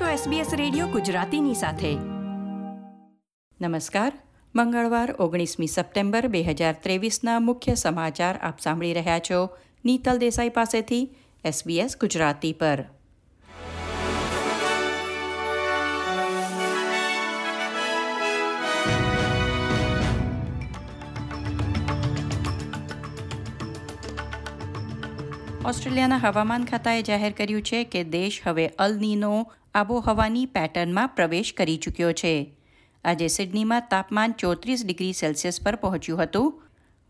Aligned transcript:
છો 0.00 0.04
SBS 0.04 0.56
radio 0.56 0.86
ગુજરાતીની 0.86 1.54
સાથે. 1.54 1.94
નમસ્કાર. 3.66 4.12
મંગળવાર, 4.54 5.14
ઓગણીસમી 5.18 5.66
સપ્ટેમ્બર 5.66 6.26
બે 6.26 6.42
હજાર 6.42 6.76
ત્રેવીસના 6.82 7.40
મુખ્ય 7.40 7.74
સમાચાર 7.74 8.38
આપ 8.42 8.60
સાંભળી 8.60 8.92
રહ્યા 8.92 9.18
છો 9.18 9.48
નીતલ 9.84 10.18
દેસાઈ 10.18 10.48
પાસેથી 10.48 11.16
SBS 11.46 11.90
ગુજરાતી 12.00 12.52
પર. 12.52 12.84
ઓસ્ટ્રેલિયાના 25.66 26.16
હવામાન 26.16 26.64
ખાતાએ 26.64 27.02
જાહેર 27.02 27.32
કર્યું 27.32 27.62
છે 27.62 27.84
કે 27.84 28.04
દેશ 28.04 28.40
હવે 28.46 28.66
અલનીનો 28.66 29.52
આબોહવાની 29.74 30.46
પેટર્નમાં 30.46 31.08
પ્રવેશ 31.08 31.54
કરી 31.56 31.76
ચૂક્યો 31.76 32.12
છે. 32.12 32.56
આજે 33.04 33.28
સિડનીમાં 33.28 33.80
તાપમાન 33.90 34.32
ચોત્રીસ 34.32 34.86
ડિગ્રી 34.86 35.12
સેલ્સિયસ 35.12 35.62
પર 35.62 35.76
પહોંચ્યું 35.76 36.22
હતું. 36.22 36.62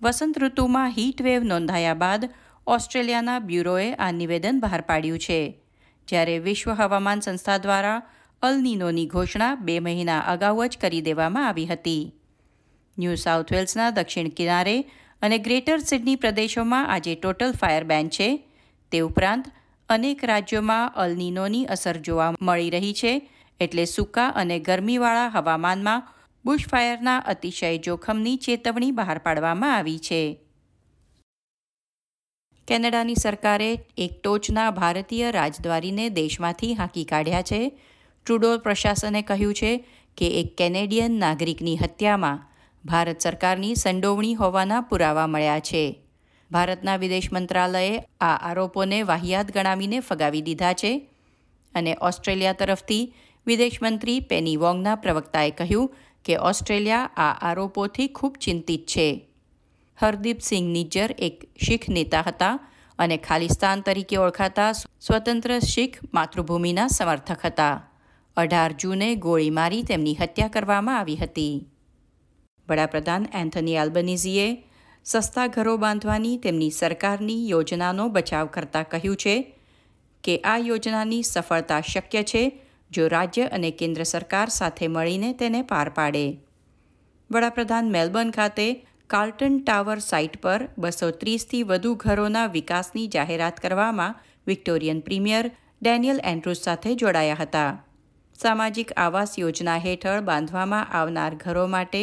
વસંત 0.02 0.38
ઋતુમાં 0.38 0.91
હીટવેવ 0.91 1.42
નોંધાયા 1.42 1.95
બાદ 1.95 2.30
ઓસ્ટ્રેલિયાના 2.66 3.38
બ્યુરોએ 3.38 3.92
આ 3.92 4.10
નિવેદન 4.10 4.60
બહાર 4.60 4.80
પાડ્યું 4.80 5.19
છે. 5.19 5.60
જ્યારે 6.08 6.38
વિશ્વ 6.38 6.72
હવામાન 6.72 7.20
સંસ્થા 7.20 7.58
દ્વારા 7.58 8.02
અલનીનોની 8.42 9.06
ઘોષણા 9.06 9.55
બે 9.55 9.80
મહિના 9.80 10.20
અગાઉ 10.20 10.66
જ 10.66 10.78
કરી 10.78 11.00
દેવામાં 11.00 11.48
આવી 11.48 11.66
હતી. 11.66 12.14
ન્યૂ 12.98 13.14
સાઉથ 13.14 13.52
વેલ્સના 13.52 13.91
દક્ષિણ 13.91 14.28
કિનારે 14.28 14.80
અને 15.22 15.38
ગ્રેટર 15.38 15.78
સિડની 15.78 16.16
પ્રદેશોમાં 16.16 16.88
આજે 16.88 17.14
ટોટલ 17.14 17.52
ફાયર 17.52 17.84
બેન 17.84 18.08
છે. 18.08 18.48
તે 18.92 19.00
ઉપરાંત 19.00 19.44
અનેક 19.88 20.24
રાજ્યોમાં 20.24 20.92
અલનીનોની 20.94 21.66
અસર 21.66 21.96
જોવા 21.96 22.32
મળી 22.42 22.70
રહી 22.70 22.92
છે, 22.92 23.30
એટલે 23.60 23.84
સૂકા 23.84 24.28
અને 24.28 24.58
ગરમીવાળા 24.58 25.28
હવામાનમાં 25.28 26.02
બુશફાયરના 26.44 27.18
અતિશય 27.18 27.78
જોખમની 27.78 28.36
ચેતવણી 28.36 28.91
બહાર 28.91 29.18
પાડવામાં 29.18 29.76
આવી 29.76 29.98
છે. 29.98 30.41
કેનેડાની 32.68 33.14
સરકારે 33.14 33.86
એક 33.96 34.22
ટોચના 34.22 34.70
ભારતીય 34.70 35.30
રાજદ્વારીને 35.30 36.08
દેશમાંથી 36.08 36.74
હાંકી 36.74 37.04
કાઢ્યા 37.04 37.42
છે. 37.42 37.72
ટ્રુડો 38.26 38.58
પ્રશાસને 38.58 39.22
કહ્યું 39.22 39.54
છે 39.54 39.86
કે 40.16 40.26
એક 40.26 40.56
કેનેડિયન 40.56 41.12
નાગરિકની 41.12 41.76
હત્યામાં 41.76 42.38
ભારત 42.84 43.20
સરકારની 43.20 43.74
સંડોવણી 43.74 44.34
હોવાના 44.34 44.80
પુરાવા 44.80 45.26
મળ્યા 45.26 45.58
છે. 45.58 46.03
ભારતના 46.55 46.97
વિદેશ 46.97 47.33
મંત્રાલયે 47.33 47.98
આ 48.20 48.36
આરોપોને 48.36 49.02
વાહિયાત 49.02 49.52
ગણાવીને 49.55 50.00
ફગાવી 50.00 50.42
દીધા 50.42 50.72
છે 50.72 51.10
અને 51.74 51.97
ઓસ્ટ્રેલિયા 52.00 52.52
તરફથી 52.52 53.14
વિદેશ 53.47 53.78
મંત્રી 53.83 54.20
પેની 54.20 54.56
વોંગના 54.56 54.94
પ્રવક્તાએ 54.94 55.50
કહ્યું 55.50 55.94
કે 56.25 56.36
ઓસ્ટ્રેલિયા 56.36 57.10
આ 57.16 57.32
આરોપોથી 57.41 58.08
ખૂબ 58.08 58.36
ચિંતિત 58.41 58.86
છે. 58.86 59.28
હરદીપસિંહ 59.97 60.72
નિજ્જર 60.72 61.14
એક 61.19 61.44
શીખ 61.64 61.88
નેતા 61.88 62.25
હતા 62.27 62.58
અને 62.98 63.16
ખાલિસ્તાન 63.16 63.80
તરીકે 63.80 64.16
ઓળખાતા 64.16 64.72
સ્વતંત્ર 64.72 65.58
શીખ 65.58 65.98
માતૃભૂમિના 66.14 66.86
સમર્થક 66.86 67.47
હતા. 67.47 67.91
અઢાર 68.36 68.72
જૂને 68.72 69.14
ગોળી 69.14 69.50
મારી 69.50 69.82
તેમની 69.82 70.14
હત્યા 70.14 70.48
કરવામાં 70.48 70.98
આવી 70.98 71.16
હતી. 71.16 71.69
વડાપ્રધાન 72.69 73.27
એન્થની 73.34 73.77
આલ્બનીઝીએ 73.77 74.64
સસ્તા 75.06 75.47
ઘરો 75.47 75.72
બાંધવાની 75.77 76.36
તેમની 76.38 76.70
સરકારની 76.70 77.41
યોજનાનો 77.48 78.05
બચાવ 78.08 78.47
કરતા 78.47 78.83
કહ્યું 78.83 79.16
છે 79.16 79.34
કે 80.24 80.36
આ 80.44 80.55
યોજનાની 80.58 81.22
સફળતા 81.22 81.80
શક્ય 81.80 82.22
છે 82.22 82.42
જો 82.91 83.08
રાજ્ય 83.08 83.50
અને 83.50 83.70
કેન્દ્ર 83.70 84.05
સરકાર 84.05 84.47
સાથે 84.48 84.88
મળીને 84.88 85.30
તેને 85.34 85.60
પાર 85.62 85.88
પાડે. 85.88 86.25
વડાપ્રધાન 87.31 87.91
મેલબર્ન 87.91 88.31
ખાતે 88.31 88.66
કાર્લટન 89.06 89.59
ટાવર 89.60 89.98
સાઇટ 90.00 90.38
પર 90.41 90.60
બસો 90.78 91.10
ત્રીસથી 91.21 91.62
વધુ 91.62 91.97
ઘરોના 91.97 92.48
વિકાસની 92.48 93.09
જાહેરાત 93.09 93.60
કરવામાં 93.60 94.21
વિક્ટોરિયન 94.47 95.03
પ્રીમિયર 95.03 95.50
ડેનિયલ 95.82 96.21
એન્ડ્રુઝ 96.25 96.62
સાથે 96.62 96.94
જોડાયા 96.94 97.41
હતા. 97.41 97.71
સામાજિક 98.38 98.94
આવાસ 98.97 99.38
યોજના 99.38 99.78
હેઠળ 99.78 100.21
બાંધવામાં 100.21 100.88
આવનાર 100.92 101.34
ઘરો 101.34 101.66
માટે 101.66 102.03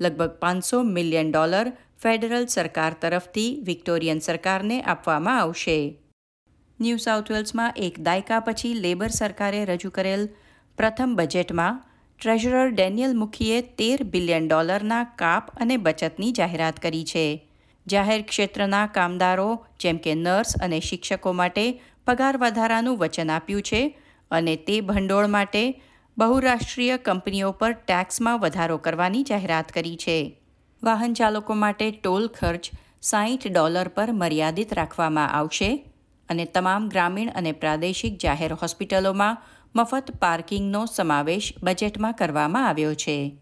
લગભગ 0.00 0.36
પાંચસો 0.42 0.82
મિલિયન 0.82 1.32
ડોલર 1.32 1.72
ફેડરલ 2.02 2.46
સરકાર 2.46 2.92
તરફથી 2.92 3.60
વિક્ટોરિયન 3.62 4.18
સરકારને 4.18 4.82
આપવામાં 4.82 5.40
આવશે. 5.40 5.98
ન્યૂ 6.80 6.96
સાઉથ 6.96 7.30
વેલ્સમાં 7.30 7.72
એક 7.76 8.00
દાયકા 8.00 8.40
પછી 8.40 8.74
લેબર 8.74 9.08
સરકારે 9.08 9.64
રજૂ 9.64 9.90
કરેલ 9.90 10.28
પ્રથમ 10.78 11.14
બજેટમાં 11.14 11.78
ટ્રેઝરર 12.20 12.74
ડેનિયલ 12.74 13.14
મુખીએ 13.14 13.60
તેર 13.60 14.02
બિલિયન 14.02 14.48
ડોલરના 14.48 15.04
કાપ 15.04 15.54
અને 15.60 15.76
બચતની 15.76 16.32
જાહેરાત 16.32 16.80
કરી 16.80 17.04
છે. 17.04 17.48
જાહેર 17.86 18.22
ક્ષેત્રના 18.22 18.86
કામદારો, 18.86 19.66
જેમ 19.80 19.96
કે 19.98 20.14
નર્સ 20.14 20.56
અને 20.62 20.80
શિક્ષકો 20.80 21.32
માટે 21.32 21.80
પગાર 22.06 22.36
વધારાનું 22.36 22.98
વચન 22.98 23.30
આપ્યું 23.30 23.62
છે 23.62 23.98
અને 24.30 24.56
તે 24.56 24.80
ભંડોળ 24.80 25.26
માટે 25.26 25.82
બહુરાષ્ટ્રીય 26.18 26.96
કંપનીઓ 26.96 27.52
પર 27.52 27.72
ટેક્સમાં 27.72 28.40
વધારો 28.40 28.76
કરવાની 28.76 29.22
જાહેરાત 29.22 29.72
કરી 29.72 29.96
છે. 29.96 30.41
વાહન 30.82 31.14
ચાલકો 31.14 31.54
માટે 31.54 31.90
ટોલ 31.90 32.26
ખર્ચ 32.26 32.70
સાહીઠ 33.02 33.46
ડોલર 33.46 33.88
પર 33.88 34.12
મર્યાદિત 34.12 34.74
રાખવામાં 34.74 35.30
આવશે 35.30 35.92
અને 36.28 36.44
તમામ 36.44 36.88
ગ્રામીણ 36.88 37.30
અને 37.30 37.52
પ્રાદેશિક 37.52 38.18
જાહેર 38.18 38.52
હોસ્પિટલોમાં 38.52 39.38
મફત 39.76 40.10
પાર્કિંગનો 40.18 40.86
સમાવેશ 40.86 41.54
બજેટમાં 41.62 42.12
કરવામાં 42.12 42.68
આવ્યો 42.68 42.94
છે. 42.94 43.36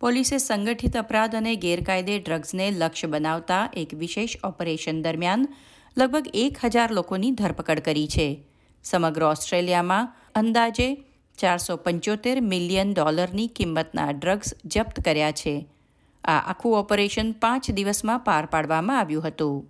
પોલીસે 0.00 0.38
સંગઠિત 0.38 0.96
અપરાધ 0.96 1.34
અને 1.34 1.56
ગેરકાયદે 1.56 2.18
ડ્રગ્સને 2.18 2.70
લક્ષ્ય 2.70 3.06
બનાવતા 3.06 3.70
એક 3.76 3.94
વિશેષ 3.94 4.36
ઓપરેશન 4.44 5.02
દરમિયાન 5.02 5.48
લગભગ 5.98 6.28
એક 6.34 6.58
હજાર 6.64 6.92
લોકોની 6.92 7.30
ધરપકડ 7.30 7.80
કરી 7.80 8.08
છે. 8.08 8.44
સમગ્ર 8.84 9.24
ઓસ્ટ્રેલિયામાં 9.24 10.16
અંદાજે 10.34 11.04
ચારસો 11.38 11.76
પંચોતેર 11.76 12.40
મિલિયન 12.40 12.94
ડોલરની 12.94 13.46
કિંમતના 13.46 14.10
ડ્રગ્સ 14.10 14.54
જપ્ત 14.64 15.00
કર્યા 15.00 15.30
છે. 15.30 15.75
આ 16.26 16.50
આખું 16.50 16.78
ઓપરેશન 16.78 17.32
પાંચ 17.32 17.70
દિવસમાં 17.70 18.20
પાર 18.20 18.46
પાડવામાં 18.46 18.98
આવ્યું 18.98 19.26
હતું. 19.26 19.68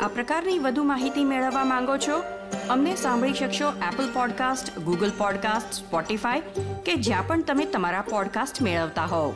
આ 0.00 0.08
પ્રકારની 0.08 0.58
વધુ 0.58 0.84
માહિતી 0.84 1.24
મેળવવા 1.24 1.64
માંગો 1.64 1.96
છો? 1.96 2.22
અમને 2.68 2.96
સાંભળી 2.96 3.34
શકશો 3.34 3.68
Apple 3.68 4.12
podcast 4.12 4.78
Google 4.78 5.12
podcast 5.18 5.72
Spotify 5.72 6.40
કે 6.86 6.94
જ્યાં 6.94 7.26
પણ 7.26 7.42
તમે 7.42 7.64
તમારા 7.64 8.00
પોડકાસ્ટ 8.00 8.62
મેળવતા 8.62 9.04
હોવ. 9.04 9.34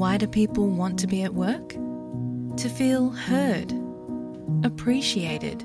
Why 0.00 0.16
do 0.16 0.26
people 0.26 0.68
want 0.80 0.98
to 1.00 1.06
be 1.06 1.22
at 1.22 1.34
work? 1.34 1.90
to 2.56 2.68
feel 2.68 3.08
heard, 3.10 3.72
appreciated, 4.64 5.64